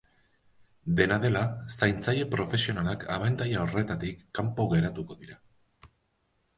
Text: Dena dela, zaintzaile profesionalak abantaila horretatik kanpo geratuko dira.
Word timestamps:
Dena 0.99 1.17
dela, 1.25 1.43
zaintzaile 1.75 2.27
profesionalak 2.33 3.07
abantaila 3.19 3.63
horretatik 3.69 4.27
kanpo 4.41 4.71
geratuko 4.77 5.23
dira. 5.25 5.43